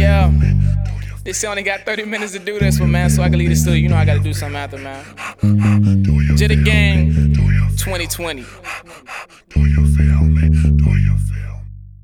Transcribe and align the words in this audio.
Yeah. 0.00 0.32
They 1.24 1.34
say 1.34 1.46
only 1.46 1.62
got 1.62 1.80
30 1.80 2.06
minutes 2.06 2.32
to 2.32 2.38
do 2.38 2.58
this 2.58 2.80
one, 2.80 2.90
man, 2.90 3.10
so 3.10 3.22
I 3.22 3.28
can 3.28 3.38
leave 3.38 3.50
the 3.50 3.54
studio. 3.54 3.78
You 3.78 3.90
know 3.90 3.96
I 3.96 4.06
gotta 4.06 4.20
do 4.20 4.32
something 4.32 4.56
after, 4.56 4.78
man. 4.78 5.04
Jitty 6.38 6.64
Gang 6.64 7.12
2020. 7.76 8.46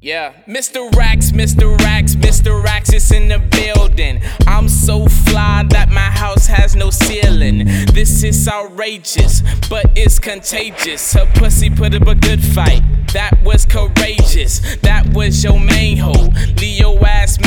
Yeah, 0.00 0.32
Mr. 0.46 0.94
Rax, 0.94 1.32
Mr. 1.32 1.78
Rax, 1.80 2.14
Mr. 2.14 2.62
Rax 2.62 2.92
is 2.92 3.10
in 3.10 3.28
the 3.28 3.38
building. 3.38 4.20
I'm 4.46 4.68
so 4.68 5.06
fly 5.06 5.64
that 5.70 5.88
my 5.88 6.00
house 6.00 6.46
has 6.46 6.76
no 6.76 6.90
ceiling. 6.90 7.64
This 7.94 8.22
is 8.22 8.46
outrageous, 8.46 9.42
but 9.68 9.86
it's 9.96 10.18
contagious. 10.18 11.14
Her 11.14 11.26
pussy 11.34 11.70
put 11.70 11.94
up 11.94 12.06
a 12.06 12.14
good 12.14 12.42
fight. 12.42 12.82
That 13.12 13.42
was 13.42 13.64
courageous. 13.64 14.76
That 14.82 15.14
was 15.14 15.42
your 15.42 15.58
main 15.58 15.96
hoe. 15.96 16.28
Leo 16.60 16.98
ass. 17.04 17.37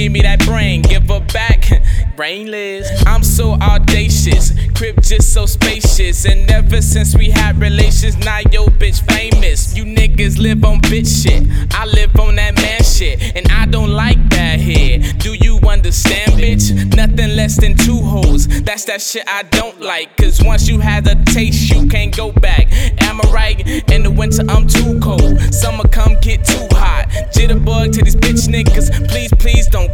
Gave 0.00 0.12
me 0.12 0.22
that 0.22 0.42
brain. 0.46 0.80
Give 0.80 1.06
her 1.08 1.20
back. 1.20 1.68
Brainless. 2.16 2.88
I'm 3.04 3.22
so 3.22 3.52
audacious. 3.52 4.52
Crib 4.74 5.02
just 5.02 5.34
so 5.34 5.44
spacious. 5.44 6.24
And 6.24 6.50
ever 6.50 6.80
since 6.80 7.14
we 7.14 7.28
had 7.28 7.60
relations, 7.60 8.16
now 8.16 8.38
yo 8.50 8.64
bitch 8.64 9.04
famous. 9.12 9.76
You 9.76 9.84
niggas 9.84 10.38
live 10.38 10.64
on 10.64 10.80
bitch 10.80 11.22
shit. 11.22 11.46
I 11.74 11.84
live 11.84 12.18
on 12.18 12.36
that 12.36 12.54
man 12.54 12.82
shit. 12.82 13.36
And 13.36 13.46
I 13.52 13.66
don't 13.66 13.90
like 13.90 14.16
that 14.30 14.58
hair. 14.58 15.00
Do 15.18 15.34
you 15.34 15.58
understand, 15.68 16.32
bitch? 16.32 16.96
Nothing 16.96 17.36
less 17.36 17.60
than 17.60 17.76
two 17.76 18.00
hoes. 18.00 18.48
That's 18.62 18.86
that 18.86 19.02
shit 19.02 19.24
I 19.26 19.42
don't 19.42 19.82
like. 19.82 20.16
Cause 20.16 20.42
once 20.42 20.66
you 20.66 20.80
had 20.80 21.06
a 21.08 21.22
taste, 21.26 21.70
you 21.70 21.86
can't 21.88 22.16
go 22.16 22.32
back. 22.32 22.68
Am 23.02 23.20
I 23.20 23.30
right? 23.30 23.90
In 23.90 24.02
the 24.02 24.10
winter, 24.10 24.44
I'm 24.48 24.66
too 24.66 24.98
cold. 25.00 25.38
Summer 25.52 25.86
come 25.88 26.16
get 26.22 26.44
too 26.44 26.66
hot. 26.72 27.06
Jitterbug 27.34 27.92
to 27.92 28.02
these 28.02 28.16
bitch 28.16 28.48
niggas. 28.48 29.08
Please, 29.10 29.32
please 29.38 29.66
don't 29.66 29.89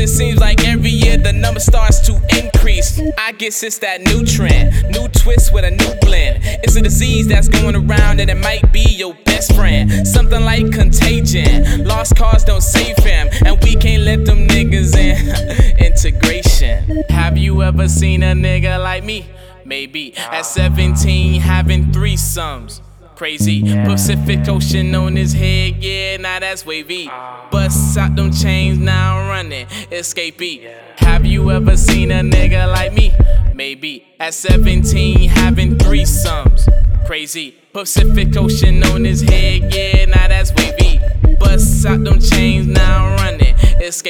it 0.00 0.08
seems 0.08 0.40
like 0.40 0.66
every 0.66 0.90
year 0.90 1.18
the 1.18 1.32
number 1.32 1.60
starts 1.60 2.00
to 2.00 2.14
increase. 2.38 3.00
I 3.18 3.32
guess 3.32 3.62
it's 3.62 3.78
that 3.78 4.00
new 4.00 4.24
trend, 4.24 4.72
new 4.90 5.08
twist 5.08 5.52
with 5.52 5.64
a 5.64 5.70
new 5.70 5.94
blend. 6.00 6.38
It's 6.64 6.74
a 6.76 6.80
disease 6.80 7.28
that's 7.28 7.48
going 7.48 7.76
around 7.76 8.20
and 8.20 8.30
it 8.30 8.38
might 8.38 8.72
be 8.72 8.80
your 8.80 9.14
best 9.24 9.54
friend. 9.54 10.06
Something 10.06 10.42
like 10.44 10.72
contagion. 10.72 11.84
Lost 11.84 12.16
cause 12.16 12.44
don't 12.44 12.62
save 12.62 12.96
him, 12.98 13.28
and 13.44 13.62
we 13.62 13.76
can't 13.76 14.02
let 14.04 14.24
them 14.24 14.48
niggas 14.48 14.96
in. 14.96 15.76
Integration. 15.84 17.04
Have 17.10 17.36
you 17.36 17.62
ever 17.62 17.88
seen 17.88 18.22
a 18.22 18.32
nigga 18.32 18.82
like 18.82 19.04
me? 19.04 19.26
Maybe 19.64 20.16
at 20.16 20.42
17 20.42 21.40
having 21.40 21.86
threesomes. 21.92 22.80
Crazy. 23.20 23.60
Pacific 23.84 24.48
Ocean 24.48 24.94
on 24.94 25.14
his 25.14 25.34
head, 25.34 25.84
yeah, 25.84 26.16
now 26.16 26.38
that's 26.38 26.64
wavy. 26.64 27.06
Ah. 27.10 27.48
Bust 27.50 27.98
out 27.98 28.16
them 28.16 28.32
chains, 28.32 28.78
now 28.78 29.18
I'm 29.18 29.28
running. 29.28 29.66
Escapee. 29.66 30.66
Have 30.96 31.26
you 31.26 31.50
ever 31.50 31.76
seen 31.76 32.12
a 32.12 32.22
nigga 32.22 32.66
like 32.72 32.94
me? 32.94 33.12
Maybe 33.54 34.06
at 34.18 34.32
17 34.32 35.28
having 35.28 35.76
threesomes. 35.76 36.66
Crazy. 37.04 37.56
Pacific 37.74 38.34
Ocean 38.38 38.82
on 38.84 39.04
his 39.04 39.20
head, 39.20 39.74
yeah, 39.74 40.06
now 40.06 40.26
that's 40.26 40.54
wavy. 40.54 40.98
Bust 41.38 41.84
out 41.84 42.02
them 42.02 42.20
chains, 42.20 42.20
now 42.20 42.38
I'm 42.38 42.38
running. 42.38 42.59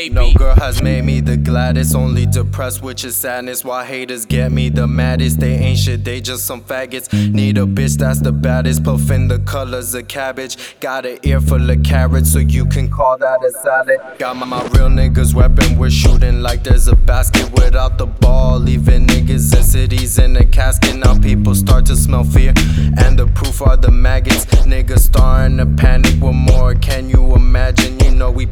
Escapee. 0.01 0.12
No 0.12 0.33
girl 0.33 0.55
has 0.56 0.83
made 0.83 1.05
me 1.05 1.20
the 1.20 1.37
gladdest, 1.37 1.95
only 1.95 2.27
depressed, 2.27 2.83
which 2.83 3.05
is 3.05 3.17
sadness. 3.17 3.65
Why 3.65 3.84
haters 3.84 4.25
get 4.25 4.53
me 4.53 4.69
the 4.69 4.87
maddest? 4.87 5.41
They 5.41 5.55
ain't 5.55 5.79
shit, 5.79 6.05
they 6.05 6.20
just 6.20 6.47
some 6.47 6.62
faggots. 6.62 7.12
Need 7.33 7.59
a 7.59 7.62
bitch 7.62 7.97
that's 7.98 8.21
the 8.21 8.33
baddest, 8.33 8.84
puffin' 8.84 9.28
the 9.28 9.39
colors 9.41 9.95
of 9.95 10.09
cabbage. 10.09 10.56
Got 10.81 11.06
an 11.06 11.19
ear 11.23 11.41
full 11.41 11.69
of 11.71 11.83
carrots, 11.83 12.33
so 12.33 12.39
you 12.39 12.67
can 12.67 12.91
call 12.91 13.19
that 13.19 13.45
a 13.45 13.51
salad. 13.62 14.01
Got 14.19 14.37
my, 14.37 14.47
my 14.47 14.62
real 14.69 14.89
niggas 14.89 15.34
weapon, 15.34 15.78
we're 15.78 15.91
shooting 15.91 16.43
like 16.43 16.65
there's 16.65 16.89
a 16.89 16.97
basket 16.97 17.50
without 17.53 17.99
the 17.99 18.06
ball. 18.06 18.59
Leaving 18.59 19.06
niggas 19.06 19.56
in 19.56 19.62
cities 19.62 20.19
in 20.19 20.37
a 20.37 20.44
casket. 20.44 20.97
Now 20.97 21.19
people 21.19 21.55
start 21.55 21.87
to 21.87 21.97
smell 21.97 22.25
fear, 22.25 22.53
and 22.99 23.19
the 23.19 23.31
proof 23.34 23.62
are 23.62 23.77
the 23.77 23.91
maggots. 23.91 24.47
Niggas 24.71 25.00
starting 25.00 25.59
to 25.59 25.67
panic 25.67 26.00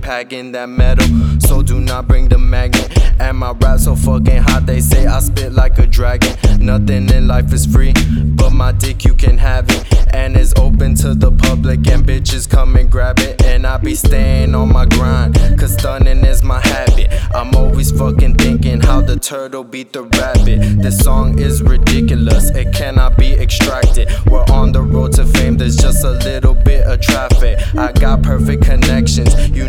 packing 0.08 0.52
that 0.52 0.70
metal. 0.70 1.06
So 1.38 1.60
do 1.60 1.80
not 1.80 2.08
bring 2.08 2.30
the 2.30 2.38
magnet. 2.38 2.91
And 3.20 3.36
my 3.36 3.50
rap 3.50 3.78
so 3.78 3.94
fucking 3.94 4.38
hot, 4.38 4.64
they 4.64 4.80
say 4.80 5.06
I 5.06 5.20
spit 5.20 5.52
like 5.52 5.78
a 5.78 5.86
dragon. 5.86 6.34
Nothing 6.64 7.10
in 7.10 7.28
life 7.28 7.52
is 7.52 7.66
free, 7.66 7.92
but 8.24 8.50
my 8.50 8.72
dick 8.72 9.04
you 9.04 9.12
can 9.12 9.36
have 9.36 9.68
it. 9.68 10.14
And 10.14 10.34
it's 10.34 10.54
open 10.56 10.94
to 10.97 11.14
the 11.14 11.30
public, 11.30 11.86
and 11.88 12.04
bitches 12.04 12.48
come 12.48 12.76
and 12.76 12.91
grab 12.91 13.18
it. 13.18 13.44
And 13.44 13.66
I 13.66 13.76
be 13.76 13.94
staying 13.94 14.54
on 14.54 14.72
my 14.72 14.86
grind, 14.86 15.34
cause 15.58 15.74
stunning 15.74 16.24
is 16.24 16.42
my 16.42 16.60
habit. 16.66 17.12
I'm 17.34 17.54
always 17.54 17.91
fucking 17.91 18.36
thinking 18.36 18.80
how 18.80 19.02
the 19.02 19.18
turtle 19.18 19.64
beat 19.64 19.92
the 19.92 20.04
rabbit. 20.04 20.82
This 20.82 20.98
song 20.98 21.38
is 21.38 21.62
ridiculous, 21.62 22.50
it 22.50 22.72
cannot 22.72 23.18
be 23.18 23.34
extracted. 23.34 24.08
We're 24.26 24.44
on 24.44 24.72
the 24.72 24.80
road 24.80 25.12
to 25.14 25.26
fame, 25.26 25.58
there's 25.58 25.76
just 25.76 26.02
a 26.04 26.12
little 26.12 26.54
bit 26.54 26.86
of 26.86 27.00
traffic. 27.02 27.58
I 27.76 27.92
got 27.92 28.22
perfect 28.22 28.64
connections, 28.64 29.50
you 29.50 29.66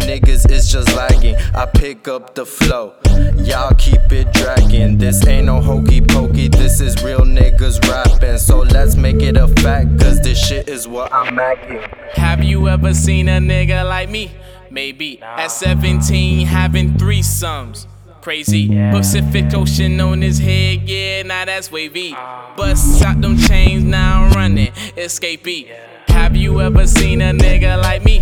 niggas 0.70 0.86
just 0.86 0.96
lagging. 0.96 1.36
I 1.54 1.66
pick 1.66 2.08
up 2.08 2.36
the 2.36 2.46
flow, 2.46 2.94
y'all 3.38 3.74
keep 3.76 4.12
it 4.12 4.32
dragging. 4.34 4.98
This 4.98 5.26
ain't 5.28 5.46
no 5.46 5.62
hokey 5.62 6.02
pokey, 6.02 6.48
this 6.50 6.82
is 6.82 7.02
real 7.04 7.22
niggas 7.22 7.88
rapping. 7.90 8.38
So 8.38 8.60
let's 8.60 8.96
make 8.96 9.22
it 9.22 9.38
a 9.38 9.48
fact, 9.48 10.00
cause 10.00 10.20
this 10.22 10.40
shit 10.46 10.70
is 10.70 10.88
what 10.88 11.14
I'm 11.14 11.36
macking. 11.36 11.86
Have 12.14 12.44
you 12.44 12.68
ever 12.68 12.94
seen 12.94 13.28
a 13.30 13.40
nigga 13.40 13.88
like 13.88 14.10
me? 14.10 14.32
Maybe 14.72 15.22
at 15.22 15.48
17 15.48 16.46
having 16.46 16.94
threesomes. 16.94 17.88
Crazy. 18.22 18.68
Pacific 18.92 19.54
Ocean 19.54 20.00
on 20.02 20.22
his 20.22 20.38
head, 20.38 20.88
yeah, 20.88 21.24
now 21.24 21.46
that's 21.46 21.72
wavy. 21.72 22.14
Um. 22.14 22.56
Bust 22.58 23.02
out 23.02 23.22
them 23.22 23.38
chains, 23.38 23.84
now 23.84 24.26
I'm 24.26 24.34
running. 24.34 24.72
Escapee. 24.98 25.72
Have 26.10 26.36
you 26.36 26.60
ever 26.60 26.86
seen 26.86 27.22
a 27.22 27.32
nigga 27.32 27.82
like 27.82 28.04
me? 28.04 28.22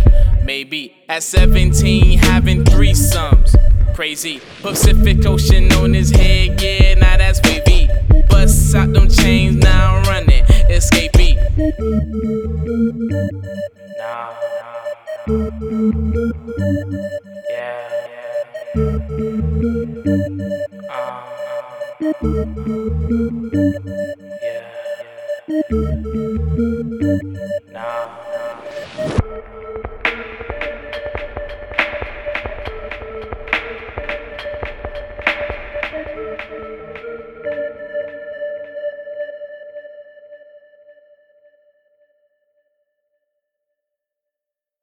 baby. 0.64 0.92
At 1.08 1.22
17, 1.22 2.18
having 2.18 2.64
threesomes. 2.64 3.54
Crazy. 3.94 4.40
Pacific 4.60 5.24
Ocean 5.24 5.70
on 5.74 5.94
his 5.94 6.10
head, 6.10 6.60
yeah, 6.60 6.94
now 6.94 7.16
that's 7.16 7.38
baby. 7.40 7.88
Bust 8.28 8.74
out 8.74 8.92
them 8.92 9.08
chains, 9.08 9.54
now 9.54 9.94
I'm 9.94 10.02
running. 10.04 10.44
Escapee. 10.68 11.36
Nah, 13.98 14.34
nah, 14.58 14.82
nah. 15.28 15.52
Yeah. 17.50 17.88
Uh, 20.90 21.22
uh. 24.14 24.27